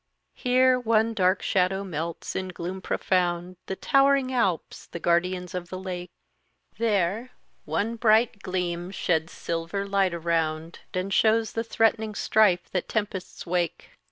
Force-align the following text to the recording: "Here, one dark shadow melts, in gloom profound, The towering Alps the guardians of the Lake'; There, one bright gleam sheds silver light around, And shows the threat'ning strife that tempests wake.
"Here, 0.33 0.79
one 0.79 1.13
dark 1.13 1.43
shadow 1.43 1.83
melts, 1.83 2.35
in 2.35 2.47
gloom 2.47 2.81
profound, 2.81 3.57
The 3.67 3.75
towering 3.75 4.33
Alps 4.33 4.87
the 4.87 4.99
guardians 4.99 5.53
of 5.53 5.69
the 5.69 5.77
Lake'; 5.77 6.09
There, 6.79 7.33
one 7.65 7.97
bright 7.97 8.39
gleam 8.41 8.89
sheds 8.89 9.31
silver 9.31 9.87
light 9.87 10.15
around, 10.15 10.79
And 10.91 11.13
shows 11.13 11.51
the 11.53 11.63
threat'ning 11.63 12.15
strife 12.15 12.67
that 12.71 12.89
tempests 12.89 13.45
wake. 13.45 13.91